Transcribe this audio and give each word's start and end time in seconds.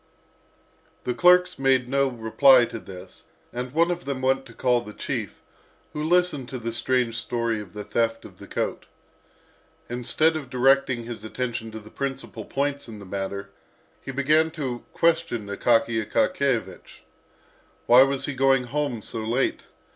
The 1.03 1.13
clerks 1.13 1.53
dared 1.57 1.81
make 1.83 1.87
no 1.87 2.07
reply 2.07 2.65
to 2.65 2.79
this, 2.79 3.25
and 3.53 3.71
one 3.71 3.91
of 3.91 4.05
them 4.05 4.23
went 4.23 4.47
to 4.47 4.53
call 4.55 4.81
the 4.81 4.93
chief, 4.95 5.43
who 5.93 6.01
listened 6.01 6.49
to 6.49 6.57
the 6.57 6.73
strange 6.73 7.15
story 7.19 7.59
of 7.61 7.73
the 7.73 7.83
theft 7.83 8.25
of 8.25 8.39
the 8.39 8.47
coat. 8.47 8.87
Instead 9.89 10.35
of 10.35 10.49
directing 10.49 11.03
his 11.03 11.23
attention 11.23 11.69
to 11.69 11.79
the 11.79 11.91
principal 11.91 12.45
points 12.45 12.87
of 12.87 12.97
the 12.97 13.05
matter, 13.05 13.51
he 14.01 14.09
began 14.11 14.49
to 14.49 14.83
question 14.91 15.45
Akaky 15.45 16.03
Akakiyevich. 16.03 17.01
Why 17.85 18.01
was 18.01 18.25
he 18.25 18.33
going 18.33 18.63
home 18.63 19.03
so 19.03 19.23
late? 19.23 19.67